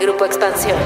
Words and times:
Grupo 0.00 0.26
Expansión. 0.26 0.76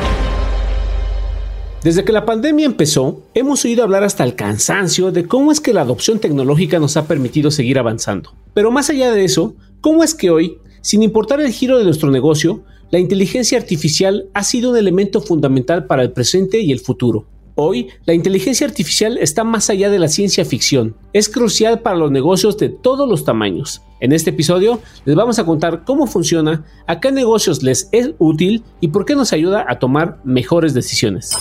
Desde 1.83 2.05
que 2.05 2.13
la 2.13 2.25
pandemia 2.25 2.67
empezó, 2.67 3.23
hemos 3.35 3.65
oído 3.65 3.83
hablar 3.83 4.05
hasta 4.05 4.23
el 4.23 4.37
cansancio 4.37 5.11
de 5.11 5.27
cómo 5.27 5.51
es 5.51 5.61
que 5.61 5.73
la 5.73 5.81
adopción 5.81 6.21
tecnológica 6.21 6.79
nos 6.79 6.97
ha 6.97 7.07
permitido 7.07 7.51
seguir 7.51 7.79
avanzando. 7.79 8.35
Pero 8.55 8.71
más 8.71 8.91
allá 8.91 9.11
de 9.11 9.25
eso, 9.25 9.55
¿cómo 9.81 10.05
es 10.05 10.15
que 10.15 10.31
hoy, 10.31 10.59
sin 10.83 11.03
importar 11.03 11.41
el 11.41 11.51
giro 11.53 11.79
de 11.79 11.85
nuestro 11.85 12.11
negocio, 12.11 12.63
la 12.91 12.99
inteligencia 12.99 13.59
artificial 13.59 14.29
ha 14.35 14.45
sido 14.45 14.71
un 14.71 14.77
elemento 14.77 15.21
fundamental 15.21 15.87
para 15.87 16.03
el 16.03 16.13
presente 16.13 16.61
y 16.61 16.71
el 16.71 16.81
futuro? 16.81 17.27
Hoy, 17.57 17.89
la 18.05 18.15
inteligencia 18.15 18.67
artificial 18.67 19.19
está 19.19 19.43
más 19.43 19.71
allá 19.71 19.91
de 19.91 19.99
la 19.99 20.09
ciencia 20.09 20.45
ficción. 20.45 20.95
Es 21.13 21.29
crucial 21.29 21.81
para 21.81 21.97
los 21.97 22.11
negocios 22.11 22.59
de 22.59 22.69
todos 22.69 23.09
los 23.09 23.25
tamaños. 23.25 23.83
En 24.01 24.13
este 24.13 24.31
episodio 24.31 24.81
les 25.05 25.15
vamos 25.15 25.39
a 25.39 25.45
contar 25.45 25.85
cómo 25.85 26.07
funciona, 26.07 26.65
a 26.87 27.01
qué 27.01 27.13
negocios 27.13 27.63
les 27.63 27.89
es 27.93 28.13
útil 28.19 28.65
y 28.81 28.89
por 28.89 29.05
qué 29.05 29.15
nos 29.15 29.33
ayuda 29.33 29.65
a 29.69 29.79
tomar 29.79 30.19
mejores 30.25 30.75
decisiones. 30.75 31.37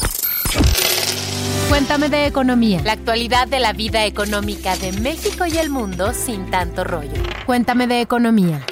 Cuéntame 1.69 2.09
de 2.09 2.25
economía. 2.25 2.81
La 2.83 2.93
actualidad 2.93 3.47
de 3.47 3.59
la 3.59 3.73
vida 3.73 4.05
económica 4.05 4.75
de 4.75 4.91
México 4.91 5.45
y 5.45 5.57
el 5.57 5.69
mundo 5.69 6.13
sin 6.13 6.49
tanto 6.51 6.83
rollo. 6.83 7.13
Cuéntame 7.45 7.87
de 7.87 8.01
economía. 8.01 8.65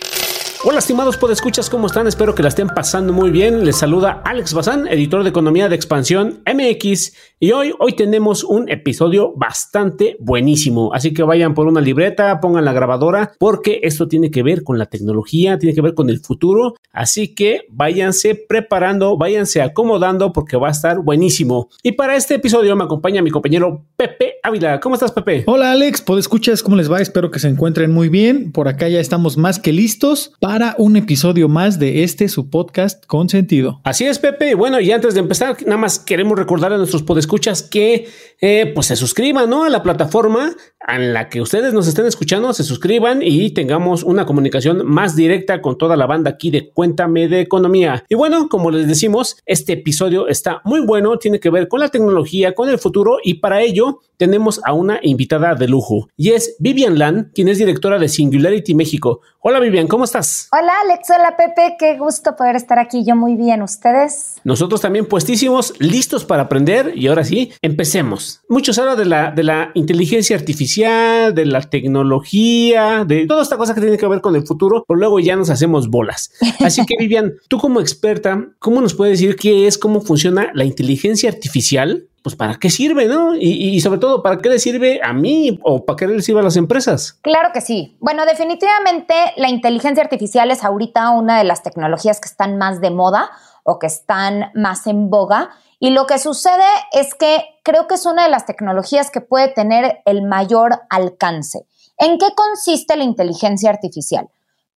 Hola 0.64 0.80
estimados 0.80 1.18
podescuchas, 1.18 1.70
¿cómo 1.70 1.86
están? 1.86 2.08
Espero 2.08 2.34
que 2.34 2.42
la 2.42 2.50
estén 2.50 2.68
pasando 2.68 3.14
muy 3.14 3.30
bien. 3.30 3.64
Les 3.64 3.78
saluda 3.78 4.24
Alex 4.26 4.56
Bazán, 4.56 4.88
editor 4.88 5.22
de 5.22 5.30
Economía 5.30 5.70
de 5.70 5.76
Expansión 5.76 6.42
MX. 6.52 7.14
Y 7.40 7.52
hoy, 7.52 7.74
hoy 7.78 7.94
tenemos 7.96 8.44
un 8.44 8.68
episodio 8.68 9.34
bastante 9.36 10.18
buenísimo. 10.20 10.92
Así 10.96 11.14
que 11.14 11.22
vayan 11.22 11.54
por 11.54 11.68
una 11.68 11.80
libreta, 11.80 12.42
pongan 12.42 12.66
la 12.66 12.74
grabadora, 12.74 13.34
porque 13.38 13.82
esto 13.84 14.08
tiene 14.08 14.32
que 14.32 14.42
ver 14.42 14.64
con 14.64 14.80
la 14.80 14.88
tecnología, 14.88 15.60
tiene 15.60 15.76
que 15.76 15.82
ver 15.82 15.94
con 15.94 16.10
el 16.10 16.20
futuro. 16.22 16.74
Así 16.92 17.36
que 17.36 17.68
váyanse 17.70 18.34
preparando, 18.34 19.16
váyanse 19.16 19.62
acomodando, 19.62 20.34
porque 20.34 20.58
va 20.58 20.70
a 20.70 20.72
estar 20.72 20.98
buenísimo. 21.00 21.70
Y 21.84 21.92
para 21.92 22.16
este 22.16 22.36
episodio 22.36 22.76
me 22.76 22.86
acompaña 22.86 23.22
mi 23.22 23.30
compañero 23.30 23.86
Pepe 23.96 24.38
Ávila. 24.42 24.80
¿Cómo 24.80 24.96
estás, 24.96 25.12
Pepe? 25.12 25.44
Hola, 25.46 25.72
Alex, 25.72 26.02
podescuchas, 26.02 26.64
¿cómo 26.64 26.76
les 26.76 26.92
va? 26.92 27.00
Espero 27.00 27.30
que 27.30 27.38
se 27.38 27.48
encuentren 27.48 27.92
muy 27.92 28.10
bien. 28.10 28.52
Por 28.52 28.68
acá 28.68 28.90
ya 28.90 29.00
estamos 29.00 29.38
más 29.38 29.60
que 29.60 29.72
listos 29.72 30.34
para 30.48 30.76
un 30.78 30.96
episodio 30.96 31.50
más 31.50 31.78
de 31.78 32.06
este 32.06 32.30
su 32.30 32.50
podcast 32.50 33.06
con 33.06 33.28
sentido. 33.28 33.82
Así 33.84 34.06
es, 34.06 34.18
Pepe. 34.18 34.56
Bueno, 34.56 34.80
y 34.80 34.90
antes 34.94 35.14
de 35.14 35.20
empezar, 35.20 35.58
nada 35.66 35.76
más 35.76 36.00
queremos 36.00 36.40
recordar 36.40 36.72
a 36.72 36.78
nuestros 36.78 37.04
podescuchas 37.04 37.64
que 37.64 38.08
eh, 38.40 38.72
pues 38.74 38.88
se 38.88 38.96
suscriban 38.96 39.50
¿no? 39.50 39.66
a 39.66 39.70
la 39.70 39.84
plataforma 39.84 40.56
en 40.88 41.14
la 41.14 41.28
que 41.28 41.42
ustedes 41.42 41.74
nos 41.74 41.86
estén 41.88 42.06
escuchando, 42.06 42.54
se 42.54 42.64
suscriban 42.64 43.22
y 43.22 43.50
tengamos 43.52 44.04
una 44.04 44.26
comunicación 44.26 44.88
más 44.88 45.18
directa 45.18 45.62
con 45.62 45.78
toda 45.78 45.98
la 45.98 46.06
banda 46.06 46.30
aquí 46.30 46.50
de 46.50 46.70
Cuéntame 46.70 47.28
de 47.28 47.42
Economía. 47.42 48.06
Y 48.08 48.16
bueno, 48.16 48.48
como 48.48 48.72
les 48.72 48.88
decimos, 48.88 49.36
este 49.46 49.74
episodio 49.74 50.30
está 50.30 50.62
muy 50.64 50.80
bueno, 50.80 51.18
tiene 51.18 51.42
que 51.42 51.50
ver 51.50 51.68
con 51.68 51.82
la 51.82 51.90
tecnología, 51.90 52.54
con 52.54 52.70
el 52.70 52.80
futuro 52.80 53.18
y 53.22 53.36
para 53.36 53.62
ello 53.62 54.00
tenemos 54.16 54.62
a 54.64 54.72
una 54.72 55.00
invitada 55.04 55.56
de 55.56 55.68
lujo 55.68 56.08
y 56.16 56.30
es 56.30 56.56
Vivian 56.60 56.98
Lan, 56.98 57.32
quien 57.36 57.50
es 57.50 57.58
directora 57.58 58.00
de 58.00 58.08
Singularity 58.08 58.76
México. 58.76 59.20
Hola 59.42 59.60
Vivian, 59.60 59.88
¿cómo 59.88 60.06
estás? 60.06 60.37
Hola 60.52 60.74
Alex, 60.86 61.10
hola 61.10 61.36
Pepe, 61.38 61.76
qué 61.78 61.98
gusto 61.98 62.36
poder 62.36 62.56
estar 62.56 62.80
aquí. 62.80 63.04
Yo 63.06 63.16
muy 63.16 63.36
bien, 63.36 63.62
¿ustedes? 63.62 64.36
Nosotros 64.44 64.82
también 64.82 65.06
puestísimos, 65.06 65.74
listos 65.80 66.26
para 66.26 66.44
aprender 66.44 66.94
y 66.96 67.08
ahora 67.08 67.24
sí, 67.24 67.52
empecemos. 67.62 68.42
Muchos 68.50 68.78
hablan 68.80 68.98
de 68.98 69.06
la, 69.06 69.32
de 69.32 69.44
la 69.44 69.72
inteligencia 69.74 70.36
artificial, 70.36 71.34
de 71.34 71.46
la 71.46 71.62
tecnología, 71.62 73.06
de 73.06 73.26
toda 73.28 73.44
esta 73.44 73.58
cosa 73.58 73.74
que 73.74 73.82
tiene 73.82 73.98
que 73.98 74.08
ver 74.08 74.22
con 74.22 74.36
el 74.36 74.46
futuro, 74.46 74.84
pero 74.88 75.00
luego 75.00 75.20
ya 75.20 75.36
nos 75.36 75.50
hacemos 75.50 75.90
bolas. 75.90 76.32
Así 76.60 76.86
que 76.86 76.96
Vivian, 77.00 77.34
tú 77.48 77.58
como 77.58 77.82
experta, 77.82 78.48
¿cómo 78.60 78.82
nos 78.82 78.94
puedes 78.94 79.20
decir 79.20 79.36
qué 79.36 79.68
es, 79.68 79.78
cómo 79.78 80.02
funciona 80.02 80.52
la 80.54 80.64
inteligencia 80.64 81.30
artificial? 81.30 82.08
Pues 82.28 82.36
para 82.36 82.56
qué 82.56 82.70
sirve, 82.70 83.06
¿no? 83.06 83.36
Y, 83.36 83.80
sobre 83.80 84.00
todo, 84.00 84.22
¿para 84.22 84.38
qué 84.40 84.50
le 84.50 84.60
sirve 84.60 85.00
a 85.02 85.14
mí 85.14 85.58
o 85.64 85.86
para 85.86 85.96
qué 85.96 86.08
le 86.08 86.22
sirve 86.22 86.42
a 86.42 86.44
las 86.44 86.58
empresas? 86.58 87.14
Claro 87.22 87.52
que 87.54 87.62
sí. 87.62 87.96
Bueno, 88.02 88.26
definitivamente 88.26 89.14
la 89.38 89.48
inteligencia 89.48 90.04
artificial 90.04 90.52
es 90.52 90.66
ahorita 90.66 91.12
una 91.12 91.38
de 91.38 91.46
las 91.46 91.64
tecnologías 91.64 92.20
que 92.20 92.28
están 92.28 92.58
más 92.58 92.82
de 92.82 92.92
moda 92.92 93.30
o 93.64 93.80
que 93.80 93.88
están 93.88 94.52
más 94.56 94.88
en 94.88 95.10
boga. 95.10 95.52
Y 95.80 95.92
lo 95.92 96.06
que 96.06 96.20
sucede 96.20 96.66
es 96.92 97.16
que 97.16 97.46
creo 97.64 97.88
que 97.88 97.94
es 97.94 98.06
una 98.06 98.26
de 98.26 98.30
las 98.30 98.46
tecnologías 98.46 99.10
que 99.10 99.22
puede 99.22 99.48
tener 99.48 100.02
el 100.04 100.24
mayor 100.24 100.82
alcance. 100.90 101.66
¿En 101.98 102.18
qué 102.18 102.36
consiste 102.36 102.98
la 102.98 103.06
inteligencia 103.06 103.70
artificial? 103.70 104.28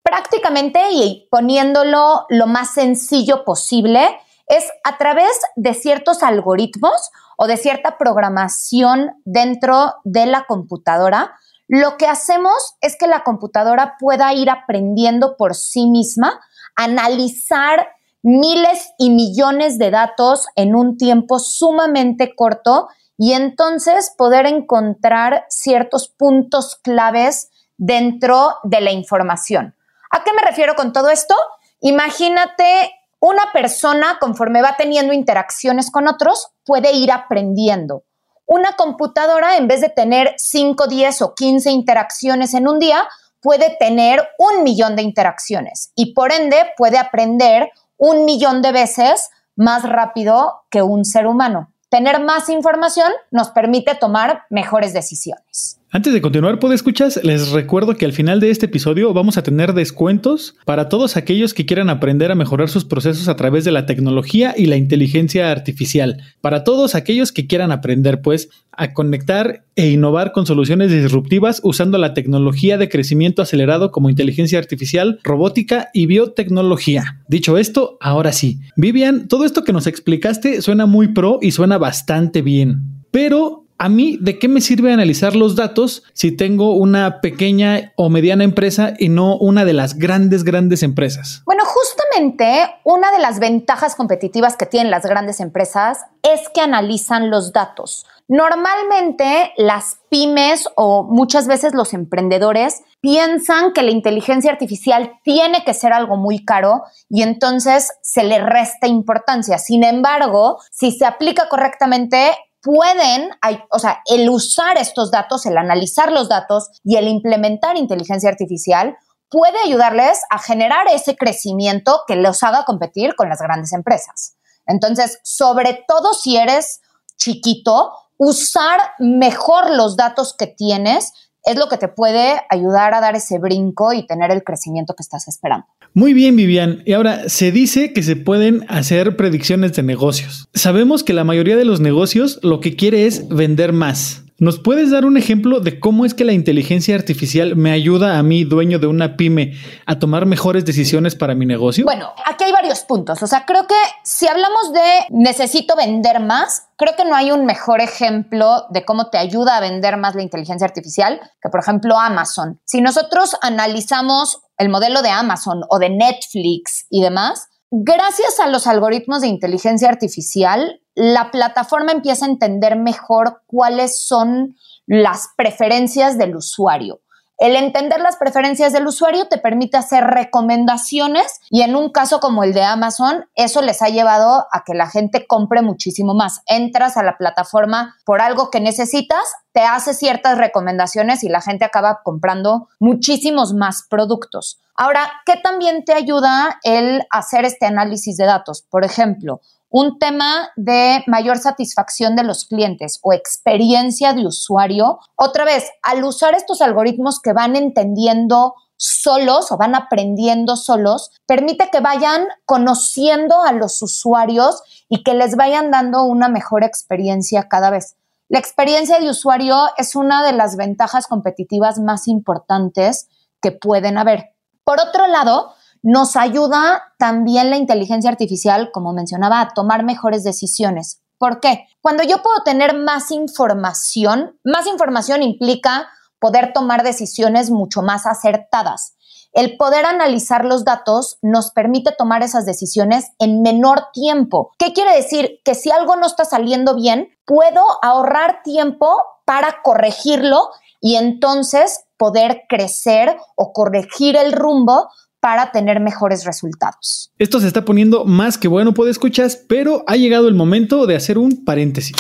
Prácticamente, 0.05 0.81
y 0.93 1.27
poniéndolo 1.33 2.27
lo 2.29 2.47
más 2.47 2.75
sencillo 2.75 3.45
posible, 3.45 4.07
es 4.51 4.69
a 4.83 4.99
través 4.99 5.31
de 5.55 5.75
ciertos 5.75 6.23
algoritmos 6.25 7.11
o 7.37 7.47
de 7.47 7.57
cierta 7.57 7.97
programación 7.97 9.13
dentro 9.25 9.95
de 10.05 10.27
la 10.27 10.45
computadora, 10.45 11.33
lo 11.69 11.97
que 11.97 12.07
hacemos 12.07 12.75
es 12.81 12.97
que 12.99 13.07
la 13.07 13.23
computadora 13.23 13.95
pueda 14.01 14.35
ir 14.35 14.51
aprendiendo 14.51 15.37
por 15.37 15.55
sí 15.55 15.87
misma, 15.87 16.41
analizar 16.75 17.91
miles 18.23 18.91
y 18.99 19.11
millones 19.11 19.79
de 19.79 19.93
datos 19.93 20.49
en 20.57 20.75
un 20.75 20.97
tiempo 20.97 21.39
sumamente 21.39 22.35
corto 22.35 22.89
y 23.17 23.35
entonces 23.35 24.13
poder 24.19 24.47
encontrar 24.47 25.45
ciertos 25.49 26.09
puntos 26.09 26.75
claves 26.83 27.51
dentro 27.79 28.57
de 28.65 28.81
la 28.81 28.91
información. 28.91 29.77
¿A 30.11 30.25
qué 30.25 30.33
me 30.33 30.43
refiero 30.43 30.75
con 30.75 30.93
todo 30.93 31.09
esto? 31.09 31.37
Imagínate 31.81 32.91
una 33.21 33.53
persona, 33.53 34.17
conforme 34.19 34.63
va 34.63 34.77
teniendo 34.77 35.13
interacciones 35.13 35.91
con 35.91 36.09
otros, 36.09 36.53
puede 36.65 36.93
ir 36.93 37.13
aprendiendo. 37.13 38.05
Una 38.47 38.73
computadora, 38.73 39.57
en 39.59 39.69
vez 39.69 39.83
de 39.83 39.91
tener 39.91 40.35
5, 40.37 40.87
10 40.87 41.23
o 41.23 41.35
15 41.35 41.71
interacciones 41.71 42.55
en 42.55 42.67
un 42.67 42.79
día, 42.79 43.07
puede 43.41 43.77
tener 43.79 44.27
un 44.39 44.65
millón 44.65 44.97
de 44.97 45.03
interacciones 45.03 45.93
y 45.95 46.15
por 46.15 46.33
ende 46.33 46.57
puede 46.77 46.99
aprender 46.99 47.71
un 47.97 48.25
millón 48.25 48.63
de 48.63 48.73
veces 48.73 49.31
más 49.55 49.89
rápido 49.89 50.63
que 50.71 50.83
un 50.83 51.05
ser 51.05 51.27
humano. 51.27 51.73
Tener 51.91 52.21
más 52.21 52.49
información 52.49 53.13
nos 53.31 53.51
permite 53.51 53.95
tomar 53.95 54.45
mejores 54.49 54.93
decisiones. 54.93 55.80
Antes 55.93 56.13
de 56.13 56.21
continuar, 56.21 56.61
escuchas, 56.73 57.19
les 57.25 57.51
recuerdo 57.51 57.97
que 57.97 58.05
al 58.05 58.13
final 58.13 58.39
de 58.39 58.51
este 58.51 58.67
episodio 58.67 59.13
vamos 59.13 59.37
a 59.37 59.43
tener 59.43 59.73
descuentos 59.73 60.55
para 60.65 60.89
todos 60.89 61.17
aquellos 61.17 61.53
que 61.53 61.67
quieran 61.67 61.91
aprender 61.91 62.31
a 62.31 62.37
mejorar 62.37 62.69
sus 62.69 62.85
procesos 62.85 63.27
a 63.27 63.35
través 63.35 63.65
de 63.65 63.73
la 63.73 63.87
tecnología 63.87 64.55
y 64.57 64.67
la 64.67 64.77
inteligencia 64.77 65.51
artificial. 65.51 66.23
Para 66.41 66.63
todos 66.63 66.95
aquellos 66.95 67.33
que 67.33 67.49
quieran 67.49 67.73
aprender, 67.73 68.23
pues, 68.23 68.51
a 68.71 68.93
conectar 68.93 69.65
e 69.75 69.91
innovar 69.91 70.31
con 70.31 70.47
soluciones 70.47 70.93
disruptivas 70.93 71.61
usando 71.65 71.99
la 71.99 72.15
tecnología 72.15 72.79
de 72.79 72.89
crecimiento 72.89 73.43
acelerado 73.43 73.91
como 73.91 74.11
inteligencia 74.11 74.61
artificial, 74.61 75.19
robótica 75.25 75.89
y 75.93 76.07
biotecnología. 76.07 77.21
Dicho 77.27 77.59
esto, 77.59 77.99
ahora 78.01 78.31
sí. 78.31 78.61
Vivian, 78.77 79.27
todo 79.27 79.45
esto 79.45 79.65
que 79.65 79.73
nos 79.73 79.89
explicaste 79.89 80.63
suena 80.63 80.87
muy 80.87 81.09
pro 81.09 81.41
y 81.43 81.51
suena 81.51 81.79
bastante 81.79 82.43
bien. 82.43 83.01
Pero 83.11 83.65
a 83.81 83.89
mí, 83.89 84.19
¿de 84.21 84.39
qué 84.39 84.47
me 84.47 84.61
sirve 84.61 84.93
analizar 84.93 85.35
los 85.35 85.57
datos 85.57 86.03
si 86.13 86.37
tengo 86.37 86.77
una 86.77 87.23
pequeña 87.23 87.95
o 87.97 88.11
mediana 88.11 88.45
empresa 88.45 88.93
y 88.99 89.09
no 89.09 89.39
una 89.39 89.65
de 89.65 89.73
las 89.73 89.99
grandes, 89.99 90.45
grandes 90.45 90.83
empresas? 90.83 91.41
Bueno, 91.47 91.65
justamente 91.65 92.69
una 92.85 93.11
de 93.11 93.21
las 93.21 93.39
ventajas 93.41 93.97
competitivas 93.97 94.59
que 94.59 94.67
tienen 94.67 94.91
las 94.91 95.05
grandes 95.07 95.41
empresas 95.41 96.01
es 96.23 96.43
que 96.53 96.61
analizan 96.61 97.31
los 97.31 97.55
datos. 97.55 98.05
Normalmente 98.29 99.53
las 99.57 99.99
pymes 100.11 100.69
o 100.77 101.03
muchas 101.03 101.47
veces 101.49 101.75
los 101.75 101.95
emprendedores 101.95 102.83
piensan 103.01 103.73
que 103.73 103.83
la 103.83 103.93
inteligencia 103.93 104.53
artificial 104.53 105.15
tiene 105.25 105.65
que 105.65 105.73
ser 105.73 105.95
algo 105.95 106.19
muy 106.19 106.45
caro 106.45 106.83
y 107.09 107.23
entonces 107.23 107.91
se 108.03 108.25
le 108.25 108.41
resta 108.41 108.87
importancia. 108.87 109.57
Sin 109.57 109.85
embargo, 109.85 110.59
si 110.71 110.93
se 110.93 111.07
aplica 111.07 111.49
correctamente, 111.49 112.33
pueden, 112.63 113.31
o 113.71 113.79
sea, 113.79 114.03
el 114.07 114.29
usar 114.29 114.79
estos 114.79 115.11
datos, 115.11 115.47
el 115.47 115.57
analizar 115.57 116.13
los 116.13 116.29
datos 116.29 116.71
y 116.85 116.97
el 116.97 117.09
implementar 117.09 117.77
inteligencia 117.77 118.31
artificial 118.31 118.97
puede 119.31 119.59
ayudarles 119.65 120.21
a 120.31 120.39
generar 120.39 120.87
ese 120.93 121.17
crecimiento 121.17 122.03
que 122.07 122.17
los 122.17 122.43
haga 122.43 122.65
competir 122.65 123.15
con 123.15 123.29
las 123.29 123.41
grandes 123.41 123.73
empresas. 123.73 124.37
Entonces, 124.67 125.21
sobre 125.23 125.85
todo 125.87 126.15
si 126.15 126.37
eres 126.37 126.81
chiquito, 127.17 127.93
usar 128.19 128.81
mejor 128.99 129.71
los 129.71 129.97
datos 129.97 130.35
que 130.37 130.47
tienes 130.47 131.13
es 131.45 131.57
lo 131.57 131.69
que 131.69 131.79
te 131.79 131.89
puede 131.89 132.43
ayudar 132.51 132.93
a 132.95 133.01
dar 133.01 133.17
ese 133.17 133.39
brinco 133.39 133.93
y 133.93 134.07
tener 134.07 134.31
el 134.31 134.45
crecimiento 134.45 134.95
que 134.95 135.03
estás 135.03 135.27
esperando. 135.29 135.67
Muy 135.95 136.15
bien, 136.15 136.37
Vivian. 136.37 136.83
Y 136.87 136.93
ahora, 136.93 137.29
se 137.29 137.51
dice 137.51 137.93
que 137.93 138.03
se 138.03 138.17
pueden 138.17 138.65
hacer 138.69 139.17
predicciones 139.17 139.73
de 139.75 139.83
negocios. 139.83 140.49
Sabemos 140.55 141.03
que 141.03 141.13
la 141.13 141.25
mayoría 141.25 141.57
de 141.57 141.65
los 141.65 141.81
negocios 141.81 142.39
lo 142.43 142.61
que 142.61 142.77
quiere 142.77 143.07
es 143.07 143.29
vender 143.29 143.73
más. 143.73 144.25
¿Nos 144.41 144.59
puedes 144.59 144.91
dar 144.91 145.05
un 145.05 145.19
ejemplo 145.19 145.61
de 145.61 145.79
cómo 145.79 146.07
es 146.07 146.15
que 146.15 146.25
la 146.25 146.33
inteligencia 146.33 146.95
artificial 146.95 147.57
me 147.57 147.73
ayuda 147.73 148.19
a 148.19 148.23
mí, 148.23 148.45
dueño 148.45 148.79
de 148.79 148.87
una 148.87 149.15
pyme, 149.15 149.53
a 149.85 149.99
tomar 149.99 150.25
mejores 150.25 150.65
decisiones 150.65 151.15
para 151.15 151.35
mi 151.35 151.45
negocio? 151.45 151.85
Bueno, 151.85 152.15
aquí 152.25 152.45
hay 152.45 152.53
varios 152.53 152.81
puntos. 152.81 153.23
O 153.23 153.27
sea, 153.27 153.45
creo 153.45 153.67
que 153.67 153.75
si 154.03 154.29
hablamos 154.29 154.73
de 154.73 155.05
necesito 155.11 155.77
vender 155.77 156.21
más, 156.21 156.69
creo 156.79 156.97
que 156.97 157.05
no 157.05 157.17
hay 157.17 157.33
un 157.33 157.45
mejor 157.45 157.83
ejemplo 157.83 158.65
de 158.71 158.87
cómo 158.87 159.11
te 159.11 159.19
ayuda 159.19 159.59
a 159.59 159.61
vender 159.61 159.99
más 159.99 160.15
la 160.15 160.23
inteligencia 160.23 160.67
artificial 160.67 161.21
que, 161.43 161.51
por 161.51 161.61
ejemplo, 161.61 162.01
Amazon. 162.01 162.59
Si 162.65 162.81
nosotros 162.81 163.37
analizamos 163.43 164.39
el 164.61 164.69
modelo 164.69 165.01
de 165.01 165.09
Amazon 165.09 165.63
o 165.71 165.79
de 165.79 165.89
Netflix 165.89 166.87
y 166.91 167.03
demás, 167.03 167.49
gracias 167.71 168.39
a 168.41 168.47
los 168.47 168.67
algoritmos 168.67 169.23
de 169.23 169.29
inteligencia 169.29 169.89
artificial, 169.89 170.83
la 170.95 171.31
plataforma 171.31 171.93
empieza 171.93 172.27
a 172.27 172.29
entender 172.29 172.77
mejor 172.77 173.41
cuáles 173.47 174.05
son 174.05 174.57
las 174.87 175.29
preferencias 175.35 176.19
del 176.19 176.37
usuario. 176.37 177.01
El 177.41 177.57
entender 177.57 178.03
las 178.03 178.19
preferencias 178.19 178.75
del 178.75 178.87
usuario 178.87 179.27
te 179.27 179.39
permite 179.39 179.79
hacer 179.79 180.05
recomendaciones 180.05 181.41
y 181.49 181.63
en 181.63 181.75
un 181.75 181.91
caso 181.91 182.21
como 182.21 182.45
el 182.45 182.53
de 182.53 182.65
Amazon, 182.65 183.25
eso 183.35 183.63
les 183.63 183.81
ha 183.81 183.89
llevado 183.89 184.47
a 184.53 184.63
que 184.67 184.75
la 184.75 184.91
gente 184.91 185.27
compre 185.27 185.63
muchísimo 185.63 186.13
más. 186.13 186.43
Entras 186.45 186.99
a 186.99 187.03
la 187.03 187.17
plataforma 187.17 187.97
por 188.05 188.21
algo 188.21 188.51
que 188.51 188.61
necesitas, 188.61 189.23
te 189.53 189.63
hace 189.63 189.95
ciertas 189.95 190.37
recomendaciones 190.37 191.25
y 191.25 191.31
la 191.31 191.41
gente 191.41 191.65
acaba 191.65 192.03
comprando 192.05 192.69
muchísimos 192.79 193.55
más 193.55 193.87
productos. 193.89 194.61
Ahora, 194.75 195.11
¿qué 195.25 195.37
también 195.43 195.87
te 195.87 195.95
ayuda 195.95 196.61
el 196.63 197.07
hacer 197.11 197.47
este 197.47 197.65
análisis 197.65 198.19
de 198.19 198.27
datos? 198.27 198.67
Por 198.69 198.85
ejemplo, 198.85 199.41
un 199.71 199.99
tema 199.99 200.51
de 200.57 201.03
mayor 201.07 201.39
satisfacción 201.39 202.17
de 202.17 202.25
los 202.25 202.45
clientes 202.45 202.99
o 203.03 203.13
experiencia 203.13 204.13
de 204.13 204.27
usuario. 204.27 204.99
Otra 205.17 205.45
vez, 205.45 205.71
al 205.83 206.05
usar 206.05 206.35
estos 206.35 206.61
algoritmos 206.61 207.21
que 207.21 207.33
van 207.33 207.57
entendiendo 207.57 208.55
solos 208.77 209.53
o 209.53 209.57
van 209.57 209.75
aprendiendo 209.75 210.57
solos, 210.57 211.11
permite 211.27 211.69
que 211.71 211.81
vayan 211.81 212.27
conociendo 212.47 213.43
a 213.43 213.53
los 213.53 213.81
usuarios 213.83 214.63
y 214.89 215.03
que 215.05 215.15
les 215.15 215.37
vayan 215.37 215.71
dando 215.71 216.03
una 216.03 216.29
mejor 216.29 216.65
experiencia 216.65 217.49
cada 217.49 217.71
vez. 217.71 217.97
La 218.29 218.39
experiencia 218.39 218.99
de 218.99 219.11
usuario 219.11 219.57
es 219.77 219.95
una 219.95 220.25
de 220.25 220.33
las 220.33 220.57
ventajas 220.57 221.07
competitivas 221.07 221.79
más 221.79 222.09
importantes 222.09 223.09
que 223.41 223.53
pueden 223.53 223.99
haber. 223.99 224.35
Por 224.65 224.81
otro 224.81 225.07
lado, 225.09 225.53
nos 225.83 226.17
ayuda 226.17 226.83
también 226.99 227.51
la 227.51 227.57
inteligencia 227.57 228.11
artificial, 228.11 228.71
como 228.73 228.93
mencionaba, 228.93 229.41
a 229.41 229.49
tomar 229.49 229.85
mejores 229.85 230.25
decisiones. 230.25 231.03
¿Por 231.19 231.41
qué? 231.41 231.67
Cuando 231.83 232.03
yo 232.03 232.23
puedo 232.23 232.43
tener 232.45 232.77
más 232.77 233.11
información, 233.11 234.39
más 234.45 234.67
información 234.67 235.23
implica 235.23 235.89
poder 236.19 236.53
tomar 236.53 236.83
decisiones 236.83 237.51
mucho 237.51 237.83
más 237.83 238.07
acertadas. 238.07 238.95
El 239.33 239.57
poder 239.57 239.87
analizar 239.87 240.45
los 240.45 240.65
datos 240.65 241.19
nos 241.23 241.53
permite 241.53 241.93
tomar 241.97 242.23
esas 242.23 242.47
decisiones 242.47 243.11
en 243.19 243.43
menor 243.43 243.89
tiempo. 243.93 244.51
¿Qué 244.59 244.73
quiere 244.73 244.95
decir? 244.95 245.41
Que 245.45 245.55
si 245.55 245.71
algo 245.71 245.97
no 245.97 246.07
está 246.07 246.25
saliendo 246.25 246.75
bien, 246.75 247.09
puedo 247.27 247.63
ahorrar 247.83 248.43
tiempo 248.43 249.01
para 249.25 249.63
corregirlo 249.63 250.51
y 250.81 250.97
entonces 250.97 251.85
poder 251.97 252.43
crecer 252.49 253.17
o 253.37 253.53
corregir 253.53 254.17
el 254.17 254.33
rumbo 254.33 254.89
para 255.21 255.53
tener 255.53 255.81
mejores 255.81 256.25
resultados. 256.25 257.13
Esto 257.19 257.41
se 257.41 257.47
está 257.47 257.65
poniendo 257.65 258.05
más 258.05 258.39
que 258.39 258.49
bueno, 258.49 258.75
puede 258.75 258.91
escuchar, 258.91 259.31
pero 259.49 259.85
ha 259.87 259.97
llegado 259.97 260.29
el 260.29 260.35
momento 260.35 260.87
de 260.87 260.97
hacer 260.97 261.19
un 261.19 261.45
paréntesis. 261.45 261.97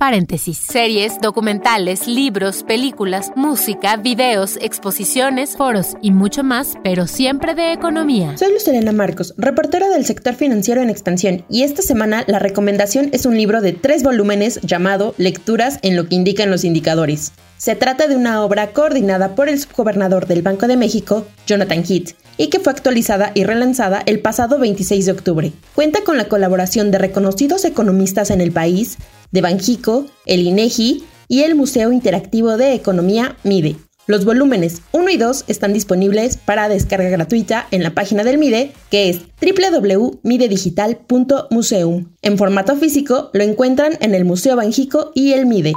Paréntesis. 0.00 0.56
Series, 0.56 1.20
documentales, 1.20 2.06
libros, 2.06 2.62
películas, 2.62 3.32
música, 3.36 3.98
videos, 3.98 4.56
exposiciones, 4.62 5.58
foros 5.58 5.88
y 6.00 6.10
mucho 6.10 6.42
más, 6.42 6.78
pero 6.82 7.06
siempre 7.06 7.54
de 7.54 7.74
economía. 7.74 8.34
Soy 8.38 8.50
Lucelena 8.50 8.92
Marcos, 8.92 9.34
reportera 9.36 9.90
del 9.90 10.06
sector 10.06 10.32
financiero 10.32 10.80
en 10.80 10.88
expansión, 10.88 11.44
y 11.50 11.64
esta 11.64 11.82
semana 11.82 12.24
la 12.28 12.38
recomendación 12.38 13.10
es 13.12 13.26
un 13.26 13.36
libro 13.36 13.60
de 13.60 13.74
tres 13.74 14.02
volúmenes 14.02 14.58
llamado 14.62 15.14
Lecturas 15.18 15.78
en 15.82 15.96
lo 15.96 16.08
que 16.08 16.14
indican 16.14 16.50
los 16.50 16.64
indicadores. 16.64 17.32
Se 17.58 17.76
trata 17.76 18.08
de 18.08 18.16
una 18.16 18.42
obra 18.42 18.72
coordinada 18.72 19.34
por 19.34 19.50
el 19.50 19.60
subgobernador 19.60 20.26
del 20.26 20.40
Banco 20.40 20.66
de 20.66 20.78
México, 20.78 21.26
Jonathan 21.46 21.84
Heath, 21.86 22.16
y 22.38 22.48
que 22.48 22.58
fue 22.58 22.72
actualizada 22.72 23.32
y 23.34 23.44
relanzada 23.44 24.02
el 24.06 24.20
pasado 24.20 24.58
26 24.58 25.04
de 25.04 25.12
octubre. 25.12 25.52
Cuenta 25.74 26.00
con 26.04 26.16
la 26.16 26.24
colaboración 26.24 26.90
de 26.90 26.96
reconocidos 26.96 27.66
economistas 27.66 28.30
en 28.30 28.40
el 28.40 28.50
país, 28.50 28.96
de 29.30 29.40
Banjico, 29.40 30.06
el 30.26 30.40
INEGI 30.40 31.04
y 31.28 31.42
el 31.42 31.54
Museo 31.54 31.92
Interactivo 31.92 32.56
de 32.56 32.74
Economía 32.74 33.36
MIDE. 33.44 33.76
Los 34.06 34.24
volúmenes 34.24 34.80
1 34.90 35.08
y 35.10 35.18
2 35.18 35.44
están 35.46 35.72
disponibles 35.72 36.36
para 36.36 36.68
descarga 36.68 37.10
gratuita 37.10 37.68
en 37.70 37.84
la 37.84 37.94
página 37.94 38.24
del 38.24 38.38
MIDE, 38.38 38.72
que 38.90 39.08
es 39.08 39.20
www.midedigital.museum. 39.40 42.12
En 42.22 42.36
formato 42.36 42.74
físico 42.74 43.30
lo 43.32 43.44
encuentran 43.44 43.92
en 44.00 44.16
el 44.16 44.24
Museo 44.24 44.56
Banjico 44.56 45.12
y 45.14 45.34
el 45.34 45.46
MIDE. 45.46 45.74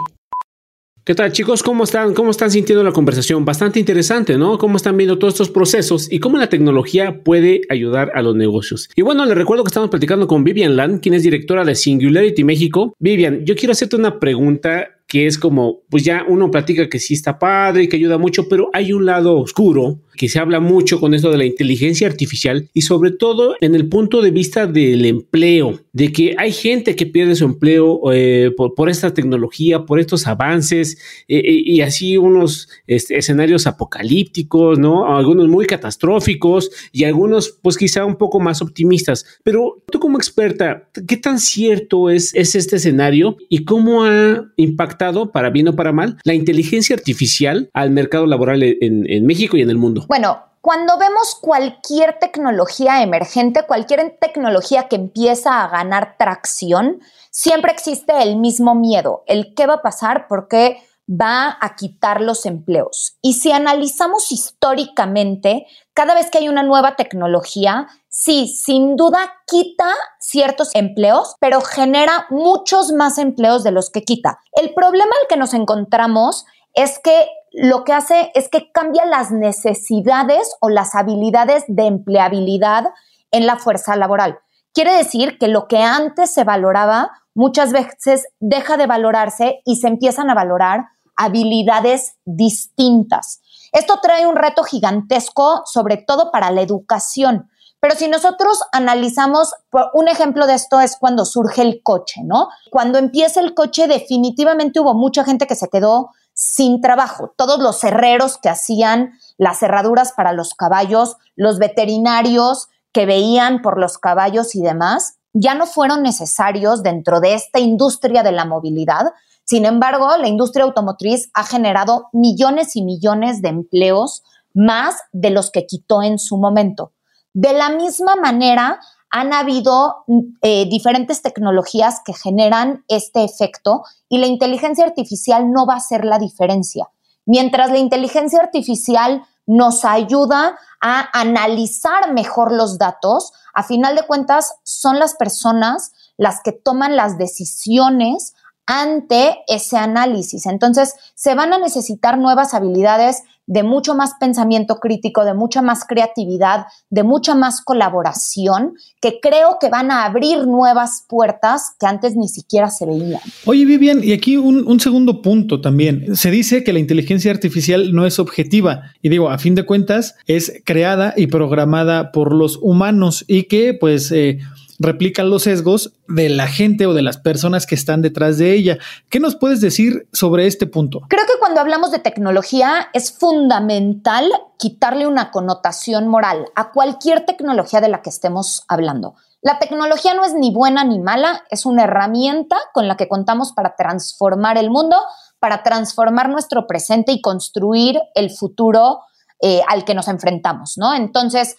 ¿Qué 1.06 1.16
tal 1.16 1.34
chicos? 1.34 1.64
¿Cómo 1.64 1.84
están? 1.84 2.14
¿Cómo 2.14 2.32
están 2.32 2.50
sintiendo 2.50 2.82
la 2.82 2.94
conversación? 2.94 3.44
Bastante 3.44 3.78
interesante, 3.78 4.38
¿no? 4.38 4.58
¿Cómo 4.58 4.78
están 4.78 4.96
viendo 4.96 5.20
todos 5.20 5.34
estos 5.34 5.50
procesos 5.50 6.10
y 6.10 6.20
cómo 6.20 6.38
la 6.38 6.48
tecnología 6.48 7.24
puede 7.26 7.60
ayudar 7.68 8.14
a 8.16 8.22
los 8.22 8.38
negocios? 8.38 8.90
Y 8.96 9.02
bueno, 9.02 9.26
les 9.26 9.36
recuerdo 9.36 9.66
que 9.66 9.68
estamos 9.68 9.90
platicando 9.90 10.28
con 10.28 10.46
Vivian 10.46 10.78
Land, 10.78 11.02
quien 11.02 11.16
es 11.16 11.24
directora 11.24 11.66
de 11.66 11.76
Singularity 11.76 12.46
México. 12.46 12.96
Vivian, 13.00 13.44
yo 13.44 13.54
quiero 13.54 13.74
hacerte 13.74 13.98
una 13.98 14.18
pregunta 14.18 14.92
que 15.06 15.28
es 15.28 15.38
como, 15.38 15.82
pues 15.90 16.06
ya 16.06 16.24
uno 16.26 16.50
platica 16.50 16.88
que 16.88 17.00
sí 17.00 17.16
está 17.16 17.38
padre 17.38 17.84
y 17.84 17.88
que 17.90 17.98
ayuda 17.98 18.18
mucho, 18.18 18.48
pero 18.48 18.70
hay 18.72 18.94
un 18.94 19.06
lado 19.06 19.38
oscuro 19.38 20.00
que 20.15 20.30
se 20.30 20.39
habla 20.39 20.60
mucho 20.60 21.00
con 21.00 21.13
esto 21.13 21.31
de 21.31 21.38
la 21.38 21.45
inteligencia 21.45 22.07
artificial 22.07 22.69
y 22.74 22.81
sobre 22.81 23.12
todo 23.12 23.56
en 23.62 23.75
el 23.75 23.88
punto 23.88 24.21
de 24.21 24.31
vista 24.31 24.68
del 24.68 25.06
empleo, 25.06 25.80
de 25.92 26.12
que 26.12 26.36
hay 26.38 26.51
gente 26.51 26.95
que 26.95 27.06
pierde 27.06 27.36
su 27.36 27.45
empleo 27.45 28.00
eh, 28.12 28.51
por, 28.56 28.89
esta 28.89 29.13
tecnología, 29.13 29.86
por 29.86 30.00
estos 30.00 30.27
avances 30.27 30.98
eh, 31.27 31.38
eh, 31.38 31.63
y 31.65 31.81
así 31.81 32.18
unos 32.18 32.69
este, 32.88 33.18
escenarios 33.18 33.68
apocalípticos, 33.68 34.80
¿no? 34.80 35.15
Algunos 35.15 35.48
muy 35.48 35.65
catastróficos 35.65 36.71
y 36.92 37.04
algunos 37.04 37.57
pues 37.62 37.77
quizá 37.77 38.06
un 38.06 38.15
poco 38.15 38.39
más 38.39 38.62
optimistas. 38.62 39.25
Pero 39.44 39.83
tú 39.92 40.00
como 40.00 40.18
experta, 40.18 40.89
¿qué 41.07 41.18
tan 41.18 41.39
cierto 41.39 42.10
es, 42.10 42.33
es 42.36 42.56
este 42.56 42.77
escenario 42.77 43.38
y 43.50 43.65
cómo 43.65 44.04
ha 44.04 44.45
impactado, 44.57 45.31
para 45.31 45.50
bien 45.50 45.68
o 45.68 45.75
para 45.75 45.92
mal, 45.92 46.18
la 46.24 46.33
inteligencia 46.33 46.95
artificial 46.95 47.69
al 47.74 47.92
mercado 47.92 48.25
laboral 48.25 48.63
en 48.63 49.25
México 49.25 49.57
y 49.57 49.62
en 49.62 49.69
el 49.69 49.77
Bueno, 50.08 50.44
cuando 50.62 50.98
vemos 50.98 51.36
cualquier 51.36 52.20
tecnología 52.20 53.04
emergente, 53.04 53.66
cualquier 53.68 54.18
tecnología 54.20 54.88
que 54.88 54.96
empieza 54.96 55.62
a 55.62 55.68
ganar 55.68 56.16
tracción, 56.18 57.01
siempre 57.32 57.72
existe 57.74 58.22
el 58.22 58.38
mismo 58.38 58.74
miedo, 58.74 59.24
el 59.27 59.54
qué 59.56 59.68
va 59.68 59.75
a 59.75 59.82
pasar 59.82 60.27
porque 60.30 60.82
va 61.10 61.58
a 61.60 61.75
quitar 61.75 62.22
los 62.22 62.46
empleos. 62.46 63.18
Y 63.22 63.34
si 63.34 63.51
analizamos 63.51 64.32
históricamente, 64.32 65.66
cada 65.94 66.16
vez 66.16 66.30
que 66.30 66.38
hay 66.38 66.48
una 66.48 66.63
nueva 66.63 66.96
tecnología, 66.96 67.88
sí, 68.08 68.48
sin 68.48 68.96
duda 68.96 69.34
quita 69.46 69.94
ciertos 70.20 70.74
empleos, 70.74 71.36
pero 71.39 71.60
genera 71.60 72.25
muchos 72.30 72.94
más 72.94 73.18
empleos 73.18 73.63
de 73.63 73.72
los 73.72 73.89
que 73.89 74.04
quita. 74.04 74.39
El 74.54 74.74
problema 74.74 75.12
al 75.22 75.27
que 75.27 75.36
nos 75.36 75.54
encontramos 75.54 76.46
es 76.74 77.00
que 77.00 77.27
lo 77.53 77.83
que 77.83 77.93
hace 77.93 78.31
es 78.33 78.50
que 78.50 78.72
cambia 78.72 79.05
las 79.05 79.31
necesidades 79.31 80.55
o 80.60 80.69
las 80.69 80.95
habilidades 80.95 81.63
de 81.67 81.86
empleabilidad 81.86 82.86
en 83.31 83.45
la 83.45 83.57
fuerza 83.57 83.95
laboral. 83.95 84.39
Quiere 84.74 84.93
decir 84.93 85.38
que 85.38 85.48
lo 85.48 85.67
que 85.67 85.83
antes 85.83 86.33
se 86.33 86.43
valoraba 86.43 87.12
muchas 87.36 87.72
veces 87.72 88.27
deja 88.39 88.75
de 88.75 88.88
valorarse 88.88 89.62
y 89.65 89.75
se 89.75 89.88
empiezan 89.88 90.31
a 90.31 90.33
valorar 90.33 90.86
habilidades 91.15 92.15
distintas. 92.25 93.41
Esto 93.72 94.00
trae 94.01 94.25
un 94.25 94.36
reto 94.36 94.63
gigantesco, 94.63 95.62
sobre 95.65 95.98
todo 95.98 96.31
para 96.31 96.50
la 96.50 96.62
educación. 96.62 97.50
Pero 97.79 97.95
si 97.95 98.07
nosotros 98.07 98.63
analizamos, 98.72 99.53
un 99.93 100.07
ejemplo 100.07 100.48
de 100.48 100.55
esto 100.55 100.79
es 100.79 100.95
cuando 100.98 101.25
surge 101.25 101.62
el 101.62 101.81
coche, 101.83 102.22
¿no? 102.24 102.48
Cuando 102.72 102.98
empieza 102.98 103.41
el 103.41 103.53
coche, 103.53 103.88
definitivamente 103.88 104.79
hubo 104.79 104.93
mucha 104.93 105.24
gente 105.24 105.48
que 105.48 105.55
se 105.55 105.69
quedó 105.69 106.12
sin 106.44 106.82
trabajo. 106.82 107.34
Todos 107.38 107.60
los 107.60 107.82
herreros 107.86 108.38
que 108.38 108.50
hacían 108.50 109.14
las 109.38 109.60
cerraduras 109.60 110.12
para 110.12 110.34
los 110.34 110.54
caballos, 110.54 111.16
los 111.38 111.58
veterinarios 111.58 112.68
que 112.92 113.06
veían 113.06 113.62
por 113.62 113.80
los 113.80 113.98
caballos 113.98 114.54
y 114.54 114.62
demás, 114.62 115.16
ya 115.32 115.56
no 115.56 115.66
fueron 115.66 116.04
necesarios 116.04 116.84
dentro 116.84 117.22
de 117.22 117.34
esta 117.34 117.60
industria 117.60 118.24
de 118.24 118.34
la 118.34 118.44
movilidad. 118.44 119.14
Sin 119.46 119.66
embargo, 119.66 120.18
la 120.18 120.28
industria 120.28 120.66
automotriz 120.66 121.30
ha 121.34 121.46
generado 121.46 122.10
millones 122.12 122.76
y 122.76 122.84
millones 122.84 123.42
de 123.42 123.50
empleos 123.50 124.24
más 124.54 124.98
de 125.14 125.30
los 125.30 125.50
que 125.50 125.66
quitó 125.66 126.04
en 126.04 126.20
su 126.20 126.38
momento. 126.38 126.92
De 127.34 127.54
la 127.54 127.70
misma 127.70 128.16
manera, 128.18 128.80
han 129.13 129.32
habido 129.32 130.05
eh, 130.41 130.67
diferentes 130.67 131.22
tecnologías 131.22 132.01
que 132.03 132.13
generan 132.13 132.84
este 132.88 133.24
efecto 133.24 133.84
y 134.10 134.17
la 134.17 134.25
inteligencia 134.25 134.86
artificial 134.86 135.51
no 135.51 135.67
va 135.67 135.75
a 135.75 135.82
ser 135.82 136.03
la 136.03 136.17
diferencia. 136.17 136.89
Mientras 137.27 137.70
la 137.70 137.77
inteligencia 137.77 138.39
artificial 138.39 139.24
nos 139.46 139.86
ayuda 139.86 140.58
a 140.82 141.10
analizar 141.13 142.12
mejor 142.12 142.51
los 142.51 142.79
datos, 142.79 143.34
a 143.53 143.62
final 143.62 143.96
de 143.96 144.01
cuentas 144.08 144.55
son 144.63 144.98
las 144.98 145.13
personas 145.13 145.91
las 146.17 146.41
que 146.41 146.51
toman 146.51 146.96
las 146.96 147.20
decisiones 147.20 148.34
ante 148.65 149.43
ese 149.48 149.77
análisis. 149.77 150.48
Entonces, 150.48 150.96
se 151.13 151.36
van 151.36 151.53
a 151.53 151.60
necesitar 151.60 152.17
nuevas 152.17 152.55
habilidades 152.55 153.22
de 153.46 153.64
mucho 153.64 153.96
más 153.96 154.14
pensamiento 154.20 154.78
crítico, 154.78 155.26
de 155.26 155.34
mucha 155.34 155.62
más 155.62 155.86
creatividad, 155.86 156.66
de 156.90 157.04
mucha 157.04 157.36
más 157.36 157.62
colaboración, 157.62 158.74
que 159.02 159.20
creo 159.22 159.58
que 159.60 159.70
van 159.70 159.92
a 159.92 160.06
abrir 160.06 160.48
nuevas 160.48 161.06
puertas 161.08 161.76
que 161.80 161.86
antes 161.86 162.16
ni 162.16 162.28
siquiera 162.28 162.70
se 162.70 162.86
veían. 162.86 163.20
Oye, 163.46 163.66
Vivian, 163.66 164.04
y 164.04 164.14
aquí 164.14 164.38
un, 164.38 164.66
un 164.68 164.80
segundo 164.80 165.22
punto 165.22 165.62
también. 165.62 166.16
Se 166.16 166.32
dice 166.32 166.64
que 166.64 166.74
la 166.74 166.80
inteligencia 166.80 167.32
artificial 167.32 167.94
no 167.94 168.06
es 168.06 168.20
objetiva, 168.20 168.92
y 169.02 169.10
digo, 169.10 169.30
a 169.30 169.38
fin 169.38 169.56
de 169.56 169.66
cuentas, 169.66 170.16
es 170.26 170.62
creada 170.66 171.14
y 171.18 171.28
programada 171.28 172.12
por 172.12 172.34
los 172.34 172.58
humanos 172.62 173.26
y 173.28 173.44
que 173.44 173.74
pues... 173.74 174.12
Eh, 174.12 174.40
replican 174.80 175.30
los 175.30 175.44
sesgos 175.44 175.94
de 176.08 176.30
la 176.30 176.48
gente 176.48 176.86
o 176.86 176.94
de 176.94 177.01
las 177.01 177.18
personas 177.18 177.65
que 177.65 177.75
están 177.75 178.01
detrás 178.01 178.38
de 178.38 178.53
ella. 178.53 178.77
¿Qué 179.10 179.20
nos 179.20 179.36
puedes 179.36 179.62
decir 179.62 180.08
sobre 180.12 180.48
este 180.48 180.68
punto? 180.68 181.01
Creo 181.10 181.25
que 181.25 181.39
cuando 181.39 181.62
hablamos 181.62 181.92
de 181.92 182.00
tecnología 182.00 182.89
es 182.94 183.12
fundamental 183.12 184.32
quitarle 184.58 185.08
una 185.08 185.32
connotación 185.32 186.08
moral 186.08 186.46
a 186.56 186.72
cualquier 186.72 187.25
tecnología 187.25 187.82
de 187.82 187.89
la 187.89 188.01
que 188.01 188.10
estemos 188.10 188.63
hablando. 188.68 189.15
La 189.42 189.60
tecnología 189.60 190.13
no 190.13 190.24
es 190.24 190.34
ni 190.34 190.53
buena 190.53 190.86
ni 190.86 191.00
mala, 191.00 191.44
es 191.50 191.65
una 191.65 191.84
herramienta 191.84 192.56
con 192.74 192.88
la 192.88 192.96
que 192.96 193.10
contamos 193.10 193.51
para 193.51 193.75
transformar 193.75 194.58
el 194.58 194.70
mundo, 194.70 194.96
para 195.39 195.63
transformar 195.63 196.30
nuestro 196.30 196.65
presente 196.65 197.12
y 197.12 197.22
construir 197.22 198.00
el 198.15 198.32
futuro 198.32 199.01
eh, 199.42 199.62
al 199.68 199.84
que 199.84 199.94
nos 199.94 200.08
enfrentamos, 200.08 200.77
¿no? 200.77 200.96
Entonces, 200.96 201.58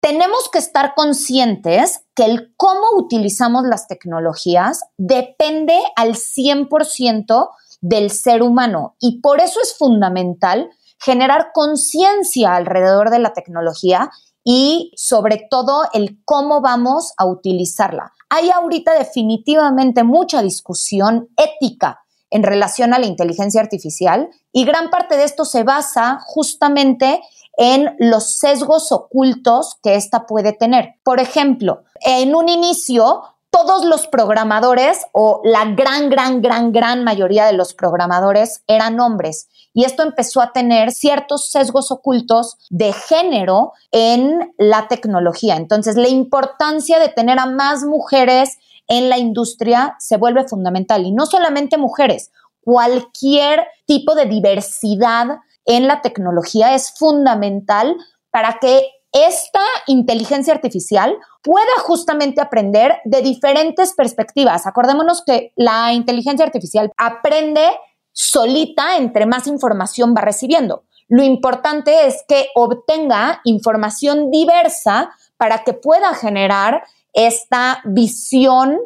tenemos 0.00 0.48
que 0.52 0.58
estar 0.58 0.94
conscientes 0.94 2.00
que 2.14 2.24
el 2.24 2.54
cómo 2.56 2.86
utilizamos 2.96 3.64
las 3.64 3.88
tecnologías 3.88 4.80
depende 4.96 5.80
al 5.96 6.14
100% 6.14 7.50
del 7.80 8.10
ser 8.10 8.42
humano 8.42 8.96
y 9.00 9.20
por 9.20 9.40
eso 9.40 9.60
es 9.60 9.76
fundamental 9.76 10.70
generar 11.00 11.50
conciencia 11.52 12.54
alrededor 12.54 13.10
de 13.10 13.20
la 13.20 13.32
tecnología 13.32 14.10
y 14.44 14.92
sobre 14.96 15.46
todo 15.50 15.84
el 15.92 16.20
cómo 16.24 16.60
vamos 16.60 17.12
a 17.16 17.26
utilizarla. 17.26 18.12
Hay 18.30 18.50
ahorita 18.50 18.94
definitivamente 18.94 20.04
mucha 20.04 20.42
discusión 20.42 21.28
ética 21.36 22.00
en 22.30 22.42
relación 22.42 22.92
a 22.92 22.98
la 22.98 23.06
inteligencia 23.06 23.60
artificial 23.60 24.28
y 24.52 24.64
gran 24.64 24.90
parte 24.90 25.16
de 25.16 25.24
esto 25.24 25.44
se 25.44 25.62
basa 25.62 26.18
justamente 26.24 27.20
en 27.58 27.96
los 27.98 28.36
sesgos 28.36 28.92
ocultos 28.92 29.76
que 29.82 29.96
ésta 29.96 30.26
puede 30.26 30.52
tener. 30.52 30.94
Por 31.02 31.20
ejemplo, 31.20 31.82
en 32.00 32.34
un 32.34 32.48
inicio, 32.48 33.22
todos 33.50 33.84
los 33.84 34.06
programadores 34.06 35.06
o 35.12 35.40
la 35.42 35.64
gran, 35.74 36.08
gran, 36.08 36.40
gran, 36.40 36.70
gran 36.70 37.02
mayoría 37.02 37.46
de 37.46 37.54
los 37.54 37.74
programadores 37.74 38.62
eran 38.68 39.00
hombres. 39.00 39.48
Y 39.74 39.84
esto 39.84 40.04
empezó 40.04 40.40
a 40.40 40.52
tener 40.52 40.92
ciertos 40.92 41.50
sesgos 41.50 41.90
ocultos 41.90 42.56
de 42.70 42.92
género 42.92 43.72
en 43.90 44.52
la 44.56 44.86
tecnología. 44.86 45.56
Entonces, 45.56 45.96
la 45.96 46.08
importancia 46.08 47.00
de 47.00 47.08
tener 47.08 47.40
a 47.40 47.46
más 47.46 47.82
mujeres 47.84 48.58
en 48.86 49.08
la 49.08 49.18
industria 49.18 49.96
se 49.98 50.16
vuelve 50.16 50.46
fundamental. 50.46 51.04
Y 51.04 51.10
no 51.10 51.26
solamente 51.26 51.76
mujeres, 51.76 52.30
cualquier 52.62 53.66
tipo 53.86 54.14
de 54.14 54.26
diversidad 54.26 55.38
en 55.68 55.86
la 55.86 56.00
tecnología 56.00 56.74
es 56.74 56.92
fundamental 56.98 57.96
para 58.30 58.58
que 58.60 58.88
esta 59.12 59.62
inteligencia 59.86 60.52
artificial 60.52 61.16
pueda 61.42 61.66
justamente 61.82 62.40
aprender 62.40 62.98
de 63.04 63.22
diferentes 63.22 63.94
perspectivas. 63.94 64.66
Acordémonos 64.66 65.22
que 65.24 65.52
la 65.56 65.92
inteligencia 65.92 66.44
artificial 66.44 66.90
aprende 66.96 67.68
solita 68.12 68.96
entre 68.96 69.26
más 69.26 69.46
información 69.46 70.14
va 70.16 70.22
recibiendo. 70.22 70.84
Lo 71.08 71.22
importante 71.22 72.06
es 72.06 72.24
que 72.26 72.48
obtenga 72.54 73.40
información 73.44 74.30
diversa 74.30 75.10
para 75.36 75.64
que 75.64 75.72
pueda 75.72 76.14
generar 76.14 76.82
esta 77.12 77.80
visión 77.84 78.78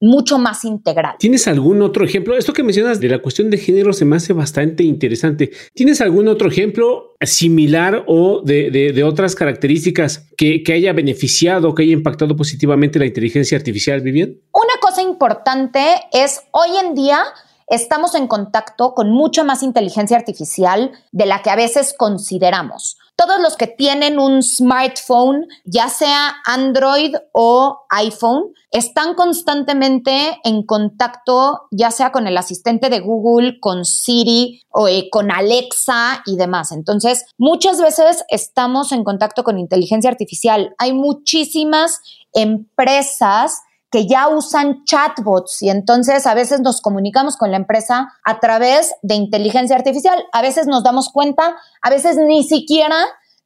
mucho 0.00 0.38
más 0.38 0.64
integral. 0.64 1.16
¿Tienes 1.18 1.46
algún 1.46 1.82
otro 1.82 2.04
ejemplo? 2.04 2.36
Esto 2.36 2.52
que 2.52 2.62
mencionas 2.62 3.00
de 3.00 3.08
la 3.08 3.18
cuestión 3.18 3.50
de 3.50 3.58
género 3.58 3.92
se 3.92 4.04
me 4.04 4.16
hace 4.16 4.32
bastante 4.32 4.82
interesante. 4.82 5.50
¿Tienes 5.74 6.00
algún 6.00 6.28
otro 6.28 6.48
ejemplo 6.48 7.16
similar 7.20 8.04
o 8.06 8.42
de, 8.42 9.02
otras 9.04 9.34
características 9.34 10.30
que, 10.36 10.62
que, 10.62 10.72
haya 10.72 10.92
beneficiado, 10.92 11.74
que 11.74 11.82
haya 11.82 11.92
impactado 11.92 12.34
positivamente 12.34 12.98
la 12.98 13.06
inteligencia 13.06 13.58
artificial, 13.58 14.00
Vivian? 14.00 14.36
Una 14.52 14.80
cosa 14.80 15.02
importante 15.02 15.80
es 16.12 16.40
hoy 16.52 16.70
en 16.82 16.94
día 16.94 17.22
estamos 17.70 18.14
en 18.14 18.26
contacto 18.26 18.94
con 18.94 19.10
mucha 19.10 19.44
más 19.44 19.62
inteligencia 19.62 20.16
artificial 20.16 20.90
de 21.12 21.24
la 21.24 21.40
que 21.40 21.50
a 21.50 21.56
veces 21.56 21.94
consideramos. 21.96 22.98
Todos 23.16 23.40
los 23.40 23.56
que 23.56 23.66
tienen 23.66 24.18
un 24.18 24.42
smartphone, 24.42 25.46
ya 25.64 25.88
sea 25.88 26.36
Android 26.46 27.14
o 27.32 27.82
iPhone, 27.90 28.52
están 28.72 29.14
constantemente 29.14 30.40
en 30.42 30.64
contacto, 30.64 31.68
ya 31.70 31.90
sea 31.90 32.12
con 32.12 32.26
el 32.26 32.36
asistente 32.36 32.88
de 32.88 33.00
Google, 33.00 33.60
con 33.60 33.84
Siri 33.84 34.62
o 34.70 34.88
eh, 34.88 35.08
con 35.10 35.30
Alexa 35.30 36.22
y 36.24 36.36
demás. 36.36 36.72
Entonces, 36.72 37.26
muchas 37.36 37.80
veces 37.80 38.24
estamos 38.30 38.90
en 38.90 39.04
contacto 39.04 39.44
con 39.44 39.58
inteligencia 39.58 40.10
artificial. 40.10 40.74
Hay 40.78 40.92
muchísimas 40.92 42.00
empresas 42.32 43.60
que 43.90 44.06
ya 44.06 44.28
usan 44.28 44.84
chatbots 44.84 45.62
y 45.62 45.68
entonces 45.68 46.26
a 46.26 46.34
veces 46.34 46.60
nos 46.60 46.80
comunicamos 46.80 47.36
con 47.36 47.50
la 47.50 47.56
empresa 47.56 48.12
a 48.24 48.38
través 48.38 48.94
de 49.02 49.14
inteligencia 49.14 49.76
artificial. 49.76 50.24
A 50.32 50.42
veces 50.42 50.66
nos 50.66 50.84
damos 50.84 51.08
cuenta, 51.08 51.56
a 51.82 51.90
veces 51.90 52.16
ni 52.16 52.44
siquiera 52.44 52.96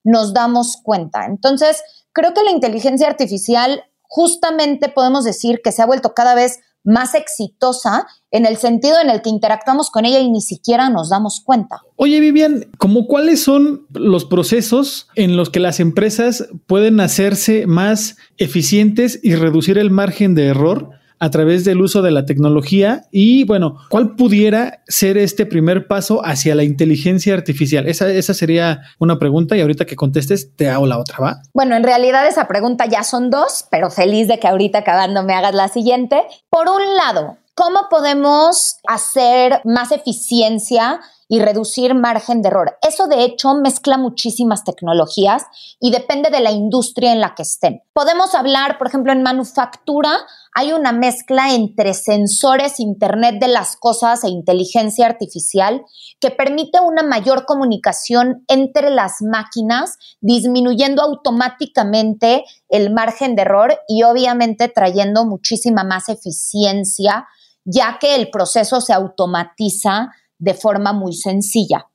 nos 0.04 0.34
damos 0.34 0.76
cuenta. 0.82 1.24
Entonces, 1.24 1.82
creo 2.12 2.34
que 2.34 2.42
la 2.42 2.50
inteligencia 2.50 3.08
artificial 3.08 3.84
justamente 4.02 4.90
podemos 4.90 5.24
decir 5.24 5.60
que 5.64 5.72
se 5.72 5.82
ha 5.82 5.86
vuelto 5.86 6.14
cada 6.14 6.34
vez 6.34 6.60
más 6.84 7.14
exitosa 7.14 8.06
en 8.30 8.46
el 8.46 8.56
sentido 8.56 8.96
en 9.02 9.10
el 9.10 9.22
que 9.22 9.30
interactuamos 9.30 9.90
con 9.90 10.04
ella 10.04 10.20
y 10.20 10.30
ni 10.30 10.40
siquiera 10.40 10.90
nos 10.90 11.10
damos 11.10 11.42
cuenta. 11.44 11.80
Oye, 11.96 12.20
Vivian, 12.20 12.66
¿cómo 12.78 13.06
cuáles 13.06 13.42
son 13.42 13.86
los 13.92 14.24
procesos 14.24 15.08
en 15.14 15.36
los 15.36 15.50
que 15.50 15.60
las 15.60 15.80
empresas 15.80 16.48
pueden 16.66 17.00
hacerse 17.00 17.66
más 17.66 18.16
eficientes 18.36 19.18
y 19.22 19.34
reducir 19.34 19.78
el 19.78 19.90
margen 19.90 20.34
de 20.34 20.46
error 20.46 20.90
a 21.24 21.30
través 21.30 21.64
del 21.64 21.80
uso 21.80 22.02
de 22.02 22.10
la 22.10 22.26
tecnología 22.26 23.06
y 23.10 23.44
bueno, 23.44 23.78
¿cuál 23.88 24.14
pudiera 24.14 24.82
ser 24.86 25.16
este 25.16 25.46
primer 25.46 25.86
paso 25.86 26.20
hacia 26.22 26.54
la 26.54 26.64
inteligencia 26.64 27.32
artificial? 27.32 27.88
Esa, 27.88 28.10
esa 28.10 28.34
sería 28.34 28.82
una 28.98 29.18
pregunta 29.18 29.56
y 29.56 29.62
ahorita 29.62 29.86
que 29.86 29.96
contestes 29.96 30.54
te 30.54 30.68
hago 30.68 30.86
la 30.86 30.98
otra, 30.98 31.16
¿va? 31.20 31.42
Bueno, 31.54 31.76
en 31.76 31.82
realidad 31.82 32.28
esa 32.28 32.46
pregunta 32.46 32.84
ya 32.84 33.04
son 33.04 33.30
dos, 33.30 33.64
pero 33.70 33.88
feliz 33.88 34.28
de 34.28 34.38
que 34.38 34.48
ahorita 34.48 34.80
acabando 34.80 35.22
me 35.22 35.32
hagas 35.32 35.54
la 35.54 35.68
siguiente. 35.68 36.20
Por 36.50 36.68
un 36.68 36.94
lado, 36.94 37.38
¿cómo 37.54 37.88
podemos 37.88 38.76
hacer 38.86 39.62
más 39.64 39.92
eficiencia 39.92 41.00
y 41.28 41.40
reducir 41.40 41.94
margen 41.94 42.42
de 42.42 42.48
error. 42.48 42.76
Eso 42.82 43.06
de 43.06 43.24
hecho 43.24 43.54
mezcla 43.54 43.98
muchísimas 43.98 44.64
tecnologías 44.64 45.44
y 45.80 45.90
depende 45.90 46.30
de 46.30 46.40
la 46.40 46.50
industria 46.50 47.12
en 47.12 47.20
la 47.20 47.34
que 47.34 47.42
estén. 47.42 47.82
Podemos 47.92 48.34
hablar, 48.34 48.78
por 48.78 48.88
ejemplo, 48.88 49.12
en 49.12 49.22
manufactura 49.22 50.26
hay 50.56 50.72
una 50.72 50.92
mezcla 50.92 51.52
entre 51.52 51.94
sensores, 51.94 52.78
Internet 52.78 53.40
de 53.40 53.48
las 53.48 53.76
Cosas 53.76 54.22
e 54.22 54.28
inteligencia 54.28 55.04
artificial 55.04 55.82
que 56.20 56.30
permite 56.30 56.78
una 56.78 57.02
mayor 57.02 57.44
comunicación 57.44 58.44
entre 58.46 58.90
las 58.90 59.20
máquinas, 59.20 59.98
disminuyendo 60.20 61.02
automáticamente 61.02 62.44
el 62.68 62.92
margen 62.92 63.34
de 63.34 63.42
error 63.42 63.80
y 63.88 64.04
obviamente 64.04 64.68
trayendo 64.68 65.24
muchísima 65.24 65.82
más 65.82 66.08
eficiencia, 66.08 67.26
ya 67.64 67.98
que 68.00 68.14
el 68.14 68.30
proceso 68.30 68.80
se 68.80 68.92
automatiza 68.92 70.12
de 70.38 70.54
forma 70.54 70.92
muy 70.92 71.14
sencilla. 71.14 71.86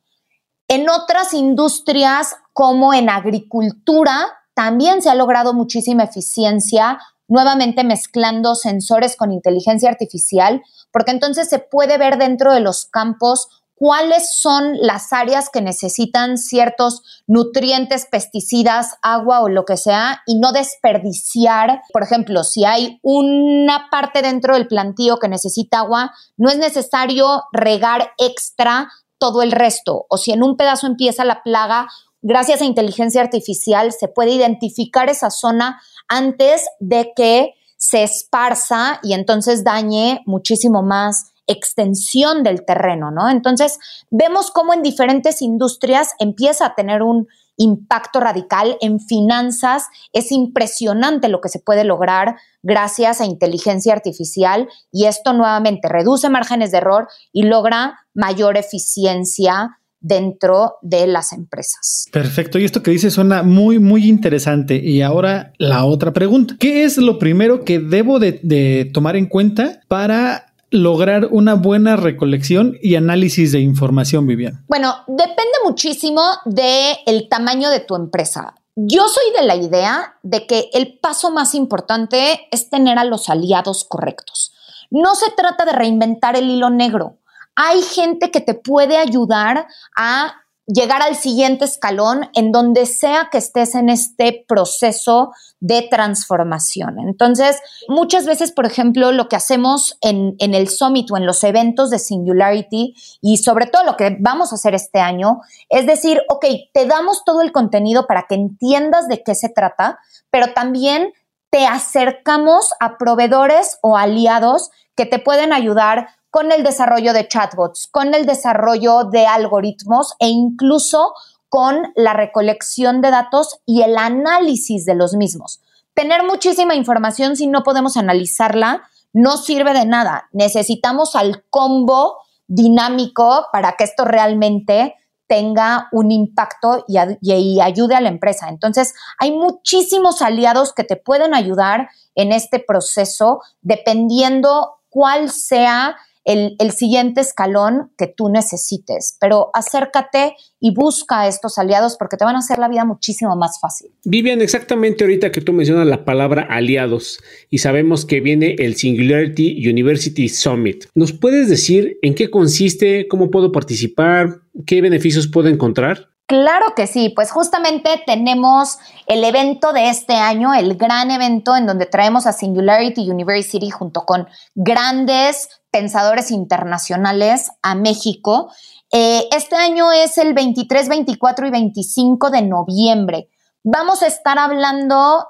En 0.67 0.89
otras 0.89 1.33
industrias, 1.33 2.35
como 2.53 2.93
en 2.93 3.09
agricultura, 3.09 4.27
también 4.53 5.01
se 5.01 5.09
ha 5.09 5.15
logrado 5.15 5.53
muchísima 5.53 6.03
eficiencia, 6.03 6.99
nuevamente 7.27 7.83
mezclando 7.83 8.55
sensores 8.55 9.15
con 9.15 9.31
inteligencia 9.31 9.89
artificial, 9.89 10.61
porque 10.91 11.11
entonces 11.11 11.49
se 11.49 11.59
puede 11.59 11.97
ver 11.97 12.17
dentro 12.17 12.53
de 12.53 12.59
los 12.59 12.85
campos 12.85 13.47
cuáles 13.79 14.37
son 14.37 14.77
las 14.81 15.13
áreas 15.13 15.49
que 15.49 15.61
necesitan 15.61 16.37
ciertos 16.37 17.01
nutrientes, 17.27 18.05
pesticidas, 18.11 18.97
agua 19.01 19.39
o 19.39 19.47
lo 19.47 19.63
que 19.63 19.77
sea 19.77 20.21
y 20.27 20.37
no 20.37 20.51
desperdiciar. 20.51 21.81
Por 21.93 22.03
ejemplo, 22.03 22.43
si 22.43 22.65
hay 22.65 22.99
una 23.03 23.87
parte 23.89 24.21
dentro 24.21 24.55
del 24.55 24.67
plantío 24.67 25.17
que 25.17 25.29
necesita 25.29 25.79
agua, 25.79 26.11
no 26.35 26.49
es 26.49 26.57
necesario 26.57 27.43
regar 27.53 28.11
extra 28.17 28.91
todo 29.17 29.41
el 29.41 29.53
resto. 29.53 30.05
O 30.09 30.17
si 30.17 30.33
en 30.33 30.43
un 30.43 30.57
pedazo 30.57 30.85
empieza 30.85 31.23
la 31.23 31.41
plaga, 31.41 31.87
gracias 32.21 32.61
a 32.61 32.65
inteligencia 32.65 33.21
artificial 33.21 33.93
se 33.93 34.09
puede 34.09 34.31
identificar 34.31 35.09
esa 35.09 35.29
zona 35.29 35.81
antes 36.09 36.65
de 36.81 37.13
que 37.15 37.53
se 37.77 38.03
esparza 38.03 38.99
y 39.03 39.13
entonces 39.13 39.63
dañe 39.63 40.21
muchísimo 40.25 40.83
más 40.83 41.31
extensión 41.49 42.43
del 42.43 42.63
terreno, 42.63 43.11
¿no? 43.11 43.29
Entonces, 43.29 43.79
vemos 44.09 44.51
cómo 44.51 44.73
en 44.73 44.83
diferentes 44.83 45.41
industrias 45.41 46.11
empieza 46.19 46.67
a 46.67 46.75
tener 46.75 47.01
un 47.01 47.27
impacto 47.57 48.21
radical 48.21 48.77
en 48.79 48.99
finanzas. 48.99 49.87
Es 50.13 50.31
impresionante 50.31 51.27
lo 51.27 51.41
que 51.41 51.49
se 51.49 51.59
puede 51.59 51.83
lograr 51.83 52.37
gracias 52.63 53.19
a 53.19 53.25
inteligencia 53.25 53.93
artificial 53.93 54.69
y 54.91 55.05
esto 55.05 55.33
nuevamente 55.33 55.89
reduce 55.89 56.29
márgenes 56.29 56.71
de 56.71 56.77
error 56.77 57.07
y 57.33 57.43
logra 57.43 57.99
mayor 58.13 58.57
eficiencia 58.57 59.79
dentro 60.01 60.75
de 60.81 61.07
las 61.07 61.33
empresas. 61.33 62.05
Perfecto, 62.11 62.57
y 62.57 62.63
esto 62.63 62.81
que 62.81 62.91
dice 62.91 63.11
suena 63.11 63.43
muy, 63.43 63.79
muy 63.79 64.07
interesante. 64.07 64.75
Y 64.75 65.01
ahora 65.01 65.51
la 65.57 65.83
otra 65.83 66.13
pregunta, 66.13 66.55
¿qué 66.57 66.85
es 66.85 66.97
lo 66.97 67.19
primero 67.19 67.65
que 67.65 67.79
debo 67.79 68.19
de, 68.19 68.39
de 68.41 68.89
tomar 68.93 69.17
en 69.17 69.25
cuenta 69.25 69.81
para 69.89 70.48
lograr 70.71 71.27
una 71.31 71.55
buena 71.55 71.95
recolección 71.95 72.77
y 72.81 72.95
análisis 72.95 73.51
de 73.51 73.59
información, 73.59 74.27
Vivian? 74.27 74.63
Bueno, 74.67 74.95
depende 75.07 75.57
muchísimo 75.63 76.21
del 76.45 77.27
tamaño 77.29 77.69
de 77.69 77.79
tu 77.79 77.95
empresa. 77.95 78.55
Yo 78.75 79.07
soy 79.07 79.33
de 79.37 79.45
la 79.45 79.55
idea 79.55 80.17
de 80.23 80.47
que 80.47 80.69
el 80.73 80.97
paso 80.99 81.31
más 81.31 81.53
importante 81.53 82.47
es 82.51 82.69
tener 82.69 82.97
a 82.97 83.03
los 83.03 83.29
aliados 83.29 83.83
correctos. 83.83 84.53
No 84.89 85.15
se 85.15 85.31
trata 85.31 85.65
de 85.65 85.73
reinventar 85.73 86.35
el 86.35 86.49
hilo 86.49 86.69
negro. 86.69 87.17
Hay 87.55 87.81
gente 87.81 88.31
que 88.31 88.39
te 88.39 88.53
puede 88.53 88.97
ayudar 88.97 89.67
a 89.97 90.35
llegar 90.71 91.01
al 91.01 91.15
siguiente 91.15 91.65
escalón 91.65 92.29
en 92.35 92.51
donde 92.51 92.85
sea 92.85 93.29
que 93.31 93.39
estés 93.39 93.73
en 93.73 93.89
este 93.89 94.45
proceso 94.47 95.31
de 95.59 95.87
transformación. 95.89 96.99
Entonces, 96.99 97.59
muchas 97.87 98.27
veces, 98.27 98.51
por 98.51 98.67
ejemplo, 98.67 99.11
lo 99.11 99.27
que 99.27 99.35
hacemos 99.35 99.97
en, 100.01 100.35
el 100.39 100.69
summit 100.69 101.09
o 101.11 101.17
en 101.17 101.25
los 101.25 101.43
eventos 101.43 101.89
de 101.89 101.97
Singularity 101.97 102.93
y 103.19 103.37
sobre 103.37 103.65
todo 103.65 103.83
lo 103.83 103.97
que 103.97 104.15
vamos 104.19 104.51
a 104.51 104.55
hacer 104.55 104.75
este 104.75 104.99
año, 104.99 105.41
es 105.69 105.87
decir, 105.87 106.21
ok, 106.29 106.45
te 106.71 106.85
damos 106.85 107.23
todo 107.25 107.41
el 107.41 107.51
contenido 107.51 108.05
para 108.05 108.27
que 108.29 108.35
entiendas 108.35 109.07
de 109.07 109.23
qué 109.23 109.33
se 109.33 109.49
trata, 109.49 109.97
pero 110.29 110.53
también 110.53 111.13
te 111.49 111.65
acercamos 111.65 112.73
a 112.79 112.99
proveedores 112.99 113.79
o 113.81 113.97
aliados 113.97 114.69
que 114.95 115.07
te 115.07 115.17
pueden 115.17 115.51
ayudar 115.51 116.09
con 116.29 116.51
el 116.51 116.63
desarrollo 116.63 117.13
de 117.13 117.27
chatbots, 117.27 117.87
con 117.91 118.13
el 118.13 118.25
desarrollo 118.25 119.05
de 119.05 119.25
algoritmos 119.25 120.13
e 120.19 120.27
incluso 120.27 121.13
con 121.49 121.91
la 121.95 122.13
recolección 122.13 123.01
de 123.01 123.09
datos 123.09 123.59
y 123.65 123.81
el 123.81 123.97
análisis 123.97 124.85
de 124.85 124.95
los 124.95 125.15
mismos. 125.15 125.61
Tener 125.93 126.23
muchísima 126.23 126.75
información 126.75 127.35
si 127.35 127.47
no 127.47 127.63
podemos 127.63 127.97
analizarla 127.97 128.83
no 129.11 129.37
sirve 129.37 129.73
de 129.73 129.85
nada. 129.85 130.29
Necesitamos 130.31 131.15
al 131.15 131.43
combo 131.49 132.17
dinámico 132.47 133.47
para 133.51 133.73
que 133.73 133.83
esto 133.83 134.05
realmente 134.05 134.95
tenga 135.27 135.87
un 135.91 136.11
impacto 136.11 136.83
y, 136.87 137.59
ayude 137.61 137.95
a 137.95 138.01
la 138.01 138.09
empresa. 138.09 138.49
Entonces, 138.49 138.95
hay 139.19 139.31
muchísimos 139.31 140.23
aliados 140.23 140.73
que 140.73 140.83
te 140.83 140.95
pueden 140.95 141.35
ayudar 141.35 141.89
en 142.15 142.31
este 142.31 142.59
proceso 142.59 143.41
dependiendo 143.61 144.79
cuál 144.89 145.29
sea 145.29 145.95
el, 146.25 146.71
siguiente 146.71 147.21
escalón 147.21 147.91
que 147.97 148.07
tú 148.07 148.29
necesites. 148.29 149.17
Pero 149.19 149.49
acércate 149.53 150.35
y 150.59 150.73
busca 150.73 151.21
a 151.21 151.27
estos 151.27 151.57
aliados 151.57 151.95
porque 151.97 152.17
te 152.17 152.25
van 152.25 152.35
a 152.35 152.39
hacer 152.39 152.59
la 152.59 152.67
vida 152.67 152.85
muchísimo 152.85 153.35
más 153.35 153.59
fácil. 153.59 153.91
Vivian, 154.03 154.41
exactamente 154.41 155.03
ahorita 155.03 155.31
que 155.31 155.41
tú 155.41 155.53
mencionas 155.53 155.87
la 155.87 156.05
palabra 156.05 156.47
aliados 156.49 157.19
y 157.49 157.59
sabemos 157.59 158.05
que 158.05 158.19
viene 158.19 158.55
el 158.59 158.75
Singularity 158.75 159.67
University 159.67 160.29
Summit. 160.29 160.85
¿Nos 160.93 161.13
puedes 161.13 161.49
decir 161.49 161.97
en 162.01 162.13
qué 162.13 162.29
consiste, 162.29 163.07
cómo 163.07 163.31
puedo 163.31 163.51
participar, 163.51 164.41
qué 164.65 164.81
beneficios 164.81 165.27
puedo 165.27 165.47
encontrar? 165.47 166.08
Claro 166.29 166.75
que 166.75 166.85
sí, 166.85 167.09
pues 167.09 167.31
justamente 167.31 168.03
tenemos 168.05 168.77
el 169.07 169.23
evento 169.23 169.73
de 169.73 169.89
este 169.89 170.13
año, 170.13 170.53
el 170.53 170.77
gran 170.77 171.09
evento 171.09 171.55
en 171.55 171.65
donde 171.65 171.87
traemos 171.87 172.27
a 172.27 172.33
Singularity 172.33 173.09
University 173.09 173.71
junto 173.71 174.05
con 174.05 174.27
grandes 174.53 175.49
pensadores 175.71 176.29
internacionales 176.29 177.49
a 177.63 177.73
México. 177.73 178.51
Eh, 178.91 179.27
este 179.35 179.55
año 179.55 179.91
es 179.91 180.19
el 180.19 180.35
23, 180.35 180.87
24 180.87 181.47
y 181.47 181.49
25 181.49 182.29
de 182.29 182.43
noviembre. 182.43 183.29
Vamos 183.63 184.03
a 184.03 184.07
estar 184.07 184.37
hablando 184.37 185.25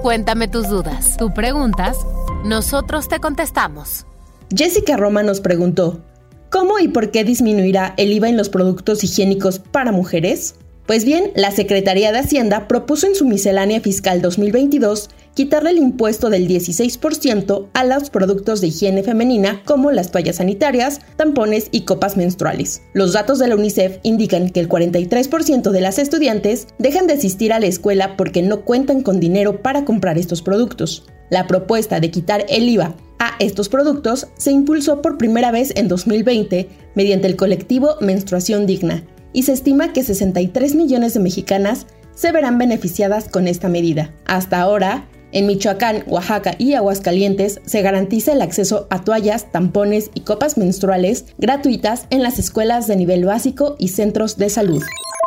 Cuéntame 0.02 0.48
tus 0.48 0.66
dudas. 0.70 1.18
Tú 1.18 1.34
preguntas, 1.34 1.94
nosotros 2.42 3.06
te 3.08 3.18
contestamos. 3.18 4.06
Jessica 4.54 4.96
Roma 4.96 5.22
nos 5.22 5.42
preguntó, 5.42 6.00
¿cómo 6.48 6.78
y 6.78 6.88
por 6.88 7.10
qué 7.10 7.22
disminuirá 7.22 7.92
el 7.98 8.10
IVA 8.12 8.30
en 8.30 8.38
los 8.38 8.48
productos 8.48 9.04
higiénicos 9.04 9.58
para 9.58 9.92
mujeres? 9.92 10.54
Pues 10.86 11.04
bien, 11.04 11.32
la 11.36 11.50
Secretaría 11.50 12.12
de 12.12 12.20
Hacienda 12.20 12.66
propuso 12.66 13.06
en 13.06 13.14
su 13.14 13.26
miscelánea 13.26 13.80
fiscal 13.82 14.22
2022 14.22 15.10
quitarle 15.34 15.70
el 15.70 15.78
impuesto 15.78 16.30
del 16.30 16.48
16% 16.48 17.68
a 17.72 17.84
los 17.84 18.10
productos 18.10 18.60
de 18.60 18.68
higiene 18.68 19.02
femenina 19.02 19.62
como 19.64 19.90
las 19.90 20.10
toallas 20.10 20.36
sanitarias, 20.36 21.00
tampones 21.16 21.68
y 21.70 21.82
copas 21.82 22.16
menstruales. 22.16 22.82
Los 22.94 23.12
datos 23.12 23.38
de 23.38 23.48
la 23.48 23.56
UNICEF 23.56 23.98
indican 24.02 24.50
que 24.50 24.60
el 24.60 24.68
43% 24.68 25.70
de 25.70 25.80
las 25.80 25.98
estudiantes 25.98 26.68
dejan 26.78 27.06
de 27.06 27.14
asistir 27.14 27.52
a 27.52 27.60
la 27.60 27.66
escuela 27.66 28.16
porque 28.16 28.42
no 28.42 28.62
cuentan 28.62 29.02
con 29.02 29.20
dinero 29.20 29.62
para 29.62 29.84
comprar 29.84 30.18
estos 30.18 30.42
productos. 30.42 31.04
La 31.30 31.46
propuesta 31.46 32.00
de 32.00 32.10
quitar 32.10 32.44
el 32.48 32.68
IVA 32.68 32.96
a 33.18 33.36
estos 33.38 33.68
productos 33.68 34.28
se 34.36 34.50
impulsó 34.50 35.02
por 35.02 35.18
primera 35.18 35.52
vez 35.52 35.72
en 35.76 35.88
2020 35.88 36.68
mediante 36.94 37.28
el 37.28 37.36
colectivo 37.36 37.96
Menstruación 38.00 38.66
Digna, 38.66 39.04
y 39.32 39.44
se 39.44 39.52
estima 39.52 39.92
que 39.92 40.02
63 40.02 40.74
millones 40.74 41.14
de 41.14 41.20
mexicanas 41.20 41.86
se 42.14 42.32
verán 42.32 42.58
beneficiadas 42.58 43.28
con 43.28 43.48
esta 43.48 43.68
medida. 43.68 44.12
Hasta 44.26 44.60
ahora, 44.60 45.06
en 45.32 45.46
Michoacán, 45.46 46.04
Oaxaca 46.06 46.54
y 46.58 46.74
Aguascalientes 46.74 47.60
se 47.64 47.82
garantiza 47.82 48.32
el 48.32 48.42
acceso 48.42 48.86
a 48.90 49.04
toallas, 49.04 49.50
tampones 49.52 50.10
y 50.14 50.20
copas 50.20 50.58
menstruales 50.58 51.26
gratuitas 51.38 52.06
en 52.10 52.22
las 52.22 52.38
escuelas 52.38 52.86
de 52.86 52.96
nivel 52.96 53.24
básico 53.24 53.76
y 53.78 53.88
centros 53.88 54.36
de 54.36 54.50
salud. 54.50 54.82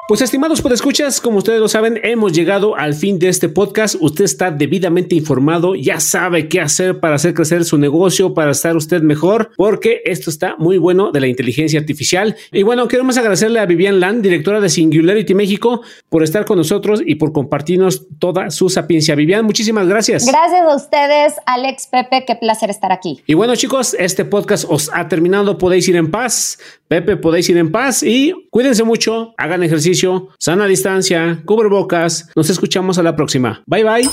Pues 0.05 0.19
estimados 0.19 0.61
escuchas, 0.73 1.21
como 1.21 1.37
ustedes 1.37 1.61
lo 1.61 1.69
saben, 1.69 1.97
hemos 2.03 2.33
llegado 2.33 2.75
al 2.75 2.93
fin 2.93 3.19
de 3.19 3.29
este 3.29 3.47
podcast. 3.47 3.95
Usted 4.01 4.25
está 4.25 4.51
debidamente 4.51 5.15
informado, 5.15 5.75
ya 5.75 6.01
sabe 6.01 6.49
qué 6.49 6.59
hacer 6.59 6.99
para 6.99 7.15
hacer 7.15 7.33
crecer 7.33 7.63
su 7.63 7.77
negocio, 7.77 8.33
para 8.33 8.51
estar 8.51 8.75
usted 8.75 9.01
mejor, 9.01 9.51
porque 9.55 10.01
esto 10.03 10.29
está 10.29 10.57
muy 10.57 10.77
bueno 10.77 11.11
de 11.11 11.21
la 11.21 11.27
inteligencia 11.27 11.79
artificial. 11.79 12.35
Y 12.51 12.63
bueno, 12.63 12.87
queremos 12.89 13.17
agradecerle 13.17 13.59
a 13.59 13.65
Vivian 13.65 14.01
Land, 14.01 14.23
directora 14.23 14.59
de 14.59 14.69
Singularity 14.69 15.35
México, 15.35 15.83
por 16.09 16.21
estar 16.21 16.43
con 16.43 16.57
nosotros 16.57 17.01
y 17.05 17.15
por 17.15 17.31
compartirnos 17.31 18.05
toda 18.19 18.49
su 18.49 18.67
sapiencia. 18.69 19.15
Vivian, 19.15 19.45
muchísimas 19.45 19.87
gracias. 19.87 20.25
Gracias 20.25 20.63
a 20.63 20.75
ustedes, 20.75 21.33
Alex, 21.45 21.87
Pepe, 21.87 22.25
qué 22.27 22.35
placer 22.35 22.69
estar 22.69 22.91
aquí. 22.91 23.21
Y 23.25 23.35
bueno, 23.35 23.55
chicos, 23.55 23.95
este 23.97 24.25
podcast 24.25 24.65
os 24.67 24.91
ha 24.93 25.07
terminado. 25.07 25.57
Podéis 25.57 25.87
ir 25.87 25.95
en 25.95 26.11
paz. 26.11 26.57
Pepe, 26.93 27.17
podéis 27.17 27.49
ir 27.49 27.57
en 27.57 27.71
paz 27.71 28.03
y 28.03 28.33
cuídense 28.51 28.83
mucho, 28.83 29.33
hagan 29.37 29.63
ejercicio, 29.63 29.92
sana 30.39 30.65
distancia, 30.65 31.41
bocas. 31.69 32.29
Nos 32.35 32.49
escuchamos 32.49 32.97
a 32.97 33.03
la 33.03 33.15
próxima. 33.15 33.61
Bye 33.65 33.83
bye. 33.83 34.09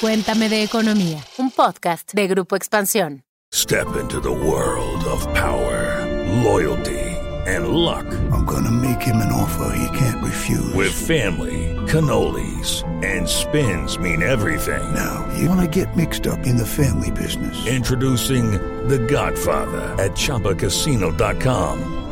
Cuéntame 0.00 0.48
de 0.48 0.62
economía, 0.62 1.24
un 1.38 1.50
podcast 1.50 2.12
de 2.12 2.28
Grupo 2.28 2.54
Expansión. 2.56 3.22
Step 3.52 3.96
into 4.00 4.20
the 4.20 4.30
world 4.30 5.04
of 5.04 5.26
power, 5.34 6.04
loyalty 6.44 7.16
and 7.46 7.68
luck. 7.68 8.04
I'm 8.32 8.44
gonna 8.44 8.70
make 8.70 9.00
him 9.00 9.16
an 9.16 9.32
offer 9.32 9.72
he 9.76 9.98
can't 9.98 10.22
refuse. 10.22 10.74
With 10.74 10.92
family, 10.92 11.74
cannolis 11.86 12.84
and 13.04 13.28
spins 13.28 13.98
mean 13.98 14.22
everything. 14.22 14.82
Now, 14.94 15.26
you 15.38 15.48
wanna 15.48 15.68
get 15.68 15.96
mixed 15.96 16.26
up 16.26 16.46
in 16.46 16.56
the 16.56 16.66
family 16.66 17.10
business. 17.10 17.66
Introducing 17.66 18.52
The 18.88 18.98
Godfather 18.98 19.94
at 20.02 20.12
ChumbaCasino.com. 20.12 22.05